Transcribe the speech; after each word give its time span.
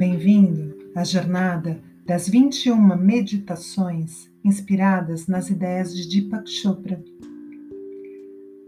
Bem-vindo 0.00 0.74
à 0.94 1.04
jornada 1.04 1.78
das 2.06 2.26
21 2.26 2.96
meditações 2.96 4.30
inspiradas 4.42 5.26
nas 5.26 5.50
ideias 5.50 5.94
de 5.94 6.08
Deepak 6.08 6.48
Chopra. 6.50 7.04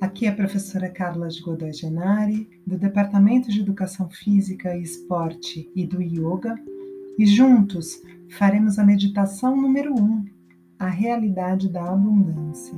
Aqui 0.00 0.26
é 0.26 0.30
a 0.30 0.34
professora 0.34 0.88
Carla 0.88 1.28
de 1.28 1.40
Godoy 1.40 1.72
Genari, 1.72 2.50
do 2.66 2.76
Departamento 2.76 3.48
de 3.48 3.60
Educação 3.60 4.10
Física 4.10 4.76
e 4.76 4.82
Esporte 4.82 5.70
e 5.72 5.86
do 5.86 6.02
Yoga, 6.02 6.56
e 7.16 7.24
juntos 7.24 8.02
faremos 8.30 8.76
a 8.80 8.84
meditação 8.84 9.54
número 9.54 9.94
1, 9.94 10.24
a 10.80 10.88
realidade 10.88 11.68
da 11.68 11.92
abundância. 11.92 12.74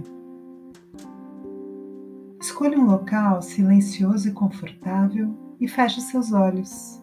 Escolha 2.39 2.79
um 2.79 2.85
local 2.85 3.41
silencioso 3.41 4.29
e 4.29 4.33
confortável 4.33 5.35
e 5.59 5.67
feche 5.67 6.03
seus 6.03 6.35
olhos. 6.35 7.02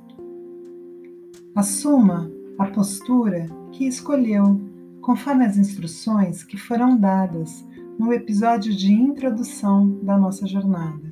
Assuma 1.56 2.32
a 2.58 2.66
postura 2.66 3.48
que 3.72 3.88
escolheu, 3.88 4.62
conforme 5.02 5.46
as 5.46 5.58
instruções 5.58 6.44
que 6.44 6.58
foram 6.58 6.96
dadas 6.98 7.66
no 7.98 8.14
episódio 8.14 8.76
de 8.76 8.94
introdução 8.94 10.00
da 10.04 10.18
nossa 10.18 10.46
jornada. 10.46 11.12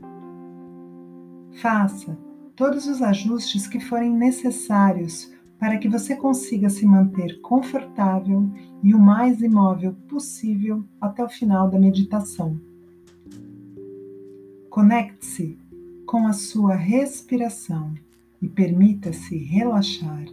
Faça 1.62 2.18
todos 2.56 2.88
os 2.88 3.02
ajustes 3.02 3.68
que 3.68 3.80
forem 3.80 4.14
necessários 4.14 5.32
para 5.60 5.78
que 5.78 5.90
você 5.90 6.16
consiga 6.16 6.70
se 6.70 6.86
manter 6.86 7.42
confortável 7.42 8.50
e 8.84 8.94
o 8.94 9.00
mais 9.00 9.42
imóvel 9.42 9.96
possível 10.08 10.86
até 11.02 11.24
o 11.24 11.30
final 11.30 11.68
da 11.68 11.80
meditação. 11.80 12.60
Conecte-se 14.70 15.58
com 16.06 16.28
a 16.28 16.34
sua 16.34 16.76
respiração 16.76 17.94
e 18.42 18.48
permita-se 18.48 19.38
relaxar. 19.38 20.26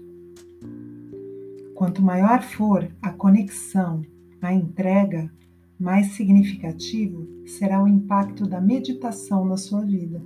Quanto 1.75 2.03
maior 2.03 2.43
for 2.43 2.89
a 3.03 3.11
conexão, 3.11 4.03
a 4.41 4.53
entrega, 4.53 5.31
mais 5.79 6.13
significativo 6.13 7.27
será 7.47 7.83
o 7.83 7.89
impacto 7.89 8.47
da 8.47 8.61
meditação 8.61 9.45
na 9.45 9.57
sua 9.57 9.85
vida. 9.85 10.23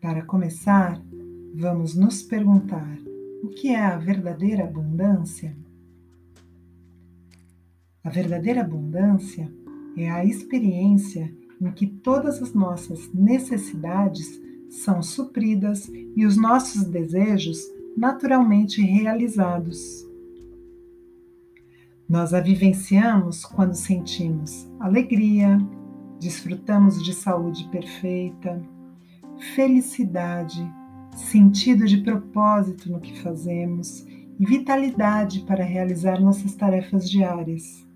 Para 0.00 0.22
começar, 0.22 1.02
vamos 1.54 1.94
nos 1.94 2.22
perguntar: 2.22 2.98
o 3.42 3.48
que 3.48 3.68
é 3.68 3.80
a 3.80 3.96
verdadeira 3.96 4.64
abundância? 4.64 5.56
A 8.02 8.10
verdadeira 8.10 8.60
abundância 8.60 9.50
é 9.96 10.10
a 10.10 10.24
experiência 10.24 11.34
em 11.60 11.70
que 11.72 11.86
todas 11.86 12.42
as 12.42 12.52
nossas 12.52 13.10
necessidades 13.14 14.38
são 14.74 15.02
supridas 15.02 15.88
e 16.16 16.26
os 16.26 16.36
nossos 16.36 16.84
desejos 16.84 17.60
naturalmente 17.96 18.82
realizados. 18.82 20.04
Nós 22.08 22.34
a 22.34 22.40
vivenciamos 22.40 23.44
quando 23.44 23.74
sentimos 23.74 24.68
alegria, 24.80 25.58
desfrutamos 26.20 27.02
de 27.02 27.14
saúde 27.14 27.68
perfeita, 27.70 28.60
felicidade, 29.54 30.60
sentido 31.14 31.86
de 31.86 31.98
propósito 31.98 32.90
no 32.90 33.00
que 33.00 33.20
fazemos 33.22 34.04
e 34.38 34.44
vitalidade 34.44 35.40
para 35.42 35.64
realizar 35.64 36.20
nossas 36.20 36.54
tarefas 36.56 37.08
diárias. 37.08 37.86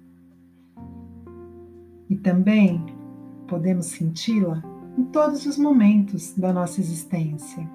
E 2.09 2.17
também 2.17 2.81
podemos 3.49 3.87
senti-la 3.87 4.78
em 4.99 5.05
todos 5.05 5.47
os 5.47 5.57
momentos 5.57 6.35
da 6.35 6.53
nossa 6.53 6.81
existência. 6.81 7.71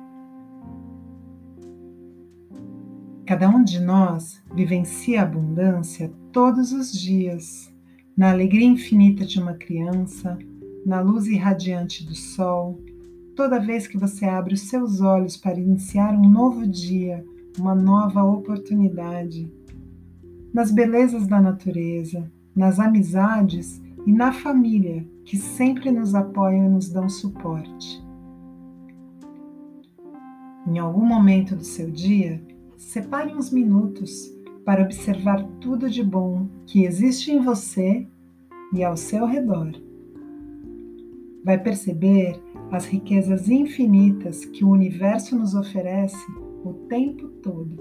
Cada 3.26 3.48
um 3.48 3.64
de 3.64 3.80
nós 3.80 4.44
vivencia 4.54 5.22
a 5.22 5.24
abundância 5.24 6.12
todos 6.34 6.74
os 6.74 6.92
dias, 6.92 7.74
na 8.18 8.32
alegria 8.32 8.68
infinita 8.68 9.26
de 9.26 9.40
uma 9.40 9.54
criança, 9.54 10.38
na 10.86 11.00
luz 11.00 11.26
irradiante 11.26 12.06
do 12.06 12.14
sol, 12.14 12.78
toda 13.38 13.58
vez 13.58 13.88
que 13.88 13.98
você 13.98 14.26
abre 14.26 14.56
os 14.56 14.68
seus 14.68 15.00
olhos 15.00 15.38
para 15.38 15.58
iniciar 15.58 16.14
um 16.14 16.30
novo 16.30 16.68
dia, 16.68 17.26
uma 17.58 17.74
nova 17.74 18.22
oportunidade, 18.22 19.50
nas 20.54 20.72
belezas 20.72 21.26
da 21.26 21.40
natureza, 21.40 22.30
nas 22.54 22.82
amizades 22.82 23.82
e 24.06 24.12
na 24.12 24.34
família 24.34 25.06
que 25.24 25.38
sempre 25.38 25.92
nos 25.92 26.14
apoiam 26.14 26.66
e 26.66 26.70
nos 26.70 26.90
dão 26.90 27.08
suporte. 27.08 28.04
Em 30.68 30.78
algum 30.78 31.06
momento 31.06 31.56
do 31.56 31.64
seu 31.64 31.90
dia, 31.92 32.42
separe 32.78 33.34
uns 33.34 33.52
minutos 33.52 34.32
para 34.66 34.84
observar 34.84 35.44
tudo 35.60 35.90
de 35.90 36.04
bom 36.04 36.48
que 36.66 36.86
existe 36.86 37.32
em 37.32 37.42
você 37.42 38.08
e 38.74 38.84
ao 38.84 38.96
seu 38.96 39.26
redor. 39.26 39.72
Vai 41.44 41.58
perceber 41.58 42.42
as 42.72 42.86
riquezas 42.86 43.50
infinitas 43.50 44.46
que 44.46 44.64
o 44.64 44.70
universo 44.70 45.38
nos 45.38 45.54
oferece 45.54 46.26
o 46.64 46.74
tempo 46.88 47.28
todo. 47.28 47.78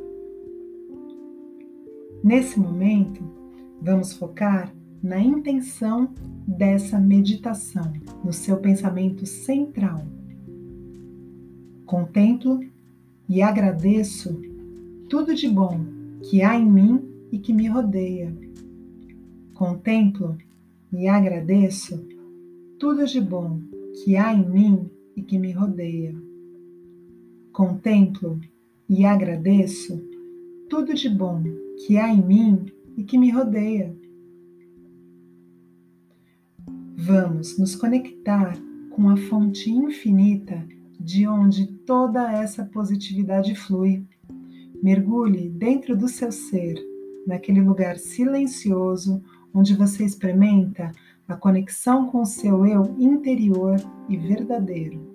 Nesse 2.23 2.59
momento, 2.59 3.23
vamos 3.81 4.13
focar 4.13 4.75
na 5.03 5.21
intenção 5.21 6.15
dessa 6.47 6.99
meditação, 6.99 7.93
no 8.25 8.33
seu 8.33 8.59
pensamento 8.59 9.27
central. 9.27 10.07
Contemplo 11.85 12.61
e 13.29 13.43
agradeço 13.43 14.41
tudo 15.09 15.35
de 15.35 15.49
bom 15.49 15.85
que 16.23 16.43
há 16.43 16.59
em 16.59 16.71
mim 16.71 17.03
e 17.33 17.39
que 17.39 17.53
me 17.53 17.67
rodeia. 17.67 18.33
Contemplo 19.55 20.39
e 20.93 21.09
agradeço 21.09 22.07
tudo 22.79 23.05
de 23.07 23.21
bom 23.21 23.61
que 24.03 24.17
há 24.17 24.33
em 24.33 24.49
mim 24.49 24.91
e 25.17 25.23
que 25.23 25.39
me 25.39 25.53
rodeia. 25.53 26.15
Contemplo 27.53 28.41
e 28.89 29.05
agradeço 29.05 30.03
tudo 30.69 30.95
de 30.95 31.09
bom 31.09 31.43
que 31.85 31.99
há 31.99 32.09
em 32.09 32.23
mim 32.23 32.67
e 32.97 33.05
que 33.05 33.19
me 33.19 33.31
rodeia. 33.31 34.02
Vamos 37.05 37.59
nos 37.59 37.75
conectar 37.75 38.57
com 38.91 39.09
a 39.09 39.17
fonte 39.17 39.69
infinita 39.69 40.65
de 41.01 41.27
onde 41.27 41.67
toda 41.67 42.31
essa 42.31 42.65
positividade 42.65 43.57
flui. 43.57 44.07
Mergulhe 44.81 45.49
dentro 45.49 45.97
do 45.97 46.07
seu 46.07 46.31
ser, 46.31 46.77
naquele 47.27 47.61
lugar 47.61 47.97
silencioso 47.97 49.21
onde 49.53 49.75
você 49.75 50.05
experimenta 50.05 50.93
a 51.27 51.35
conexão 51.35 52.07
com 52.07 52.21
o 52.21 52.27
seu 52.27 52.65
eu 52.65 52.95
interior 52.97 53.75
e 54.09 54.17
verdadeiro. 54.17 55.13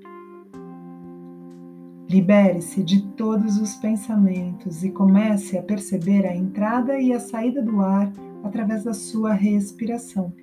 Libere-se 2.10 2.84
de 2.84 3.02
todos 3.14 3.62
os 3.62 3.76
pensamentos 3.76 4.84
e 4.84 4.92
comece 4.92 5.58
a 5.58 5.64
perceber 5.64 6.26
a 6.26 6.36
entrada 6.36 7.00
e 7.00 7.14
a 7.14 7.20
saída 7.22 7.62
do 7.62 7.80
ar 7.80 8.12
através 8.44 8.84
da 8.84 8.94
sua 8.94 9.32
respiração. 9.32 10.34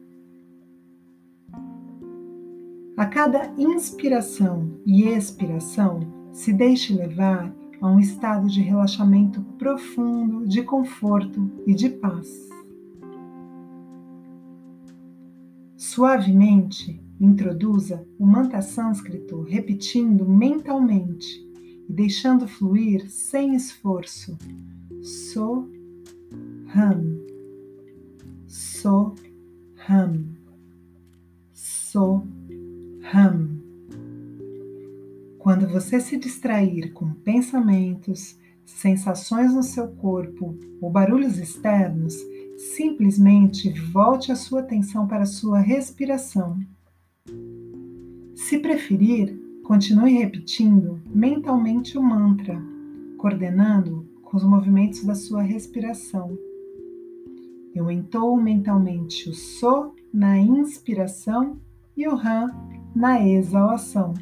A 2.96 3.06
cada 3.06 3.52
inspiração 3.58 4.80
e 4.86 5.02
expiração, 5.02 5.98
se 6.32 6.52
deixe 6.52 6.94
levar 6.94 7.52
a 7.80 7.90
um 7.90 7.98
estado 7.98 8.46
de 8.46 8.60
relaxamento 8.60 9.42
profundo, 9.58 10.46
de 10.46 10.62
conforto 10.62 11.50
e 11.66 11.74
de 11.74 11.88
paz. 11.90 12.48
Suavemente, 15.76 17.02
introduza 17.20 18.06
o 18.16 18.24
mantra 18.24 18.62
sânscrito 18.62 19.42
repetindo 19.42 20.24
mentalmente 20.24 21.44
e 21.88 21.92
deixando 21.92 22.46
fluir 22.46 23.10
sem 23.10 23.56
esforço. 23.56 24.38
So 25.02 25.68
Ram. 26.68 27.18
So 28.46 29.16
Ram. 29.74 30.26
So 31.52 32.24
Ram. 33.14 33.48
Quando 35.38 35.68
você 35.68 36.00
se 36.00 36.16
distrair 36.16 36.92
com 36.92 37.12
pensamentos, 37.12 38.36
sensações 38.64 39.54
no 39.54 39.62
seu 39.62 39.86
corpo 39.86 40.58
ou 40.80 40.90
barulhos 40.90 41.38
externos, 41.38 42.16
simplesmente 42.74 43.70
volte 43.92 44.32
a 44.32 44.34
sua 44.34 44.62
atenção 44.62 45.06
para 45.06 45.22
a 45.22 45.26
sua 45.26 45.60
respiração. 45.60 46.58
Se 48.34 48.58
preferir, 48.58 49.40
continue 49.62 50.14
repetindo 50.14 51.00
mentalmente 51.06 51.96
o 51.96 52.02
mantra, 52.02 52.60
coordenando 53.16 54.08
com 54.24 54.36
os 54.36 54.42
movimentos 54.42 55.04
da 55.04 55.14
sua 55.14 55.42
respiração. 55.42 56.36
Eu 57.72 57.88
entoo 57.92 58.36
mentalmente 58.36 59.30
o 59.30 59.34
So 59.34 59.94
na 60.12 60.36
inspiração 60.36 61.60
e 61.96 62.08
o 62.08 62.16
Ram 62.16 62.83
na 62.94 63.20
exalação. 63.20 64.14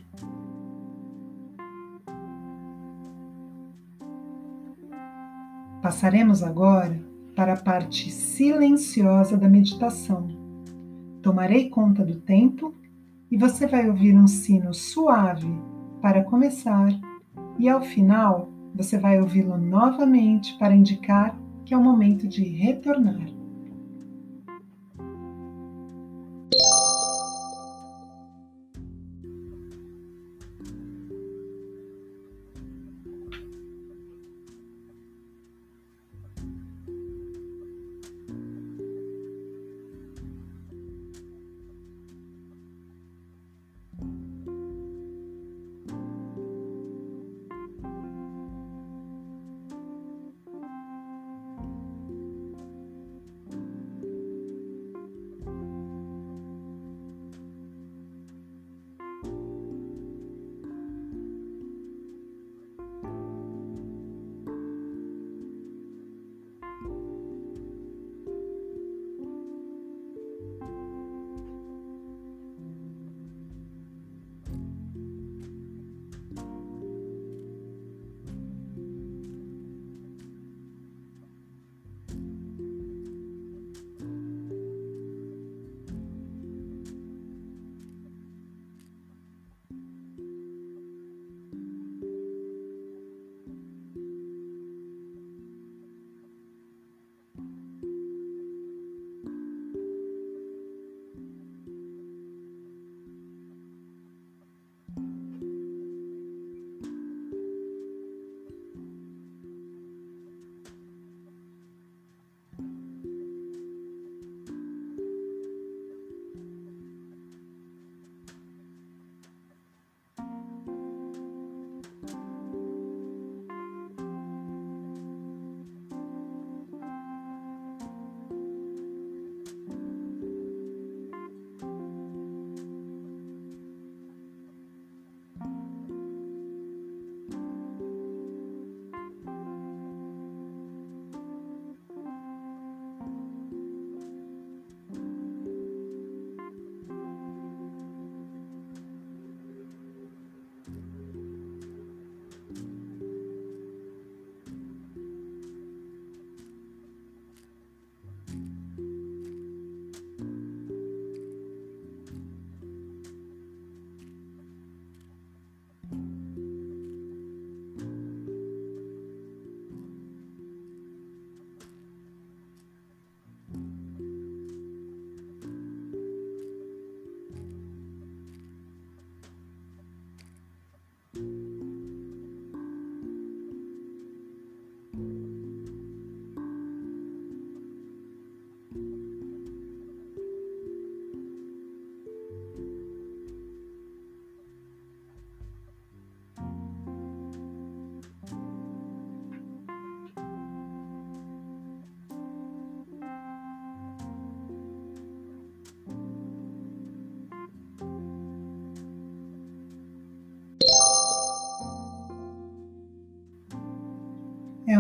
Passaremos 5.82 6.42
agora 6.42 6.98
para 7.34 7.54
a 7.54 7.60
parte 7.60 8.10
silenciosa 8.10 9.36
da 9.36 9.48
meditação. 9.48 10.28
Tomarei 11.20 11.69
conta 11.69 12.04
do 12.04 12.20
tempo 12.20 12.74
e 13.30 13.36
você 13.36 13.66
vai 13.66 13.88
ouvir 13.88 14.16
um 14.16 14.26
sino 14.26 14.72
suave 14.72 15.50
para 16.00 16.25
começar, 16.25 16.88
e 17.58 17.68
ao 17.68 17.80
final 17.80 18.50
você 18.75 18.98
vai 18.98 19.20
ouvi-lo 19.20 19.56
novamente 19.56 20.56
para 20.58 20.75
indicar 20.75 21.38
que 21.64 21.75
é 21.75 21.76
o 21.76 21.82
momento 21.82 22.26
de 22.26 22.42
retornar. 22.42 23.41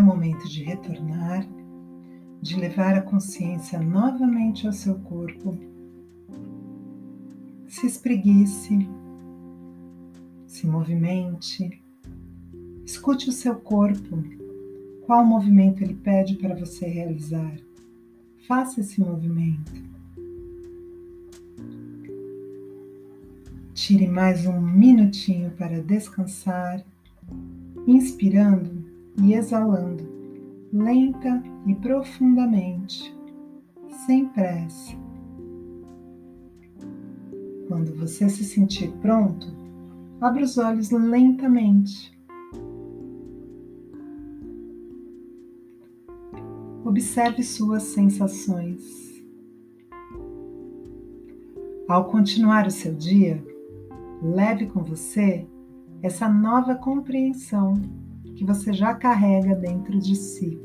O 0.02 0.04
momento 0.04 0.48
de 0.48 0.64
retornar, 0.64 1.48
de 2.40 2.56
levar 2.56 2.96
a 2.96 3.02
consciência 3.02 3.78
novamente 3.78 4.66
ao 4.66 4.72
seu 4.72 4.96
corpo. 4.96 5.56
Se 7.68 7.86
espreguice, 7.86 8.88
se 10.44 10.66
movimente, 10.66 11.80
escute 12.84 13.28
o 13.28 13.32
seu 13.32 13.54
corpo, 13.54 14.18
qual 15.06 15.24
movimento 15.24 15.82
ele 15.84 15.94
pede 15.94 16.34
para 16.36 16.56
você 16.56 16.86
realizar. 16.86 17.56
Faça 18.48 18.80
esse 18.80 19.00
movimento. 19.00 19.72
Tire 23.72 24.08
mais 24.08 24.46
um 24.46 24.60
minutinho 24.60 25.52
para 25.52 25.80
descansar, 25.80 26.84
inspirando 27.86 28.81
e 29.20 29.34
exalando, 29.34 30.04
lenta 30.72 31.42
e 31.66 31.74
profundamente, 31.74 33.14
sem 34.06 34.28
pressa. 34.28 34.96
Quando 37.68 37.94
você 37.94 38.28
se 38.28 38.44
sentir 38.44 38.90
pronto, 39.00 39.46
abra 40.20 40.42
os 40.42 40.58
olhos 40.58 40.90
lentamente. 40.90 42.12
Observe 46.84 47.42
suas 47.42 47.84
sensações. 47.84 49.02
Ao 51.88 52.04
continuar 52.06 52.66
o 52.66 52.70
seu 52.70 52.94
dia, 52.94 53.42
leve 54.22 54.66
com 54.66 54.82
você 54.82 55.46
essa 56.02 56.28
nova 56.28 56.74
compreensão 56.74 57.80
que 58.36 58.44
você 58.44 58.72
já 58.72 58.94
carrega 58.94 59.54
dentro 59.54 59.98
de 59.98 60.16
si. 60.16 60.58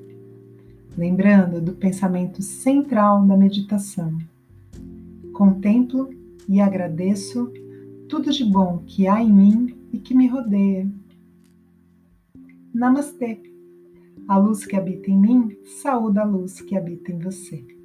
Lembrando 0.98 1.62
do 1.62 1.74
pensamento 1.74 2.42
central 2.42 3.26
da 3.26 3.38
meditação. 3.38 4.18
Contemplo 5.34 6.10
e 6.50 6.60
agradeço 6.60 7.52
tudo 8.10 8.32
de 8.32 8.44
bom 8.44 8.84
que 8.88 9.08
há 9.08 9.22
em 9.22 9.32
mim 9.32 9.76
e 9.94 10.00
que 10.00 10.16
me 10.16 10.28
rodeia. 10.28 10.90
Namastê! 12.74 13.42
A 14.28 14.38
luz 14.38 14.66
que 14.66 14.76
habita 14.76 15.10
em 15.10 15.18
mim 15.18 15.58
saúda 15.82 16.22
a 16.22 16.26
luz 16.26 16.60
que 16.62 16.76
habita 16.76 17.12
em 17.12 17.20
você. 17.20 17.77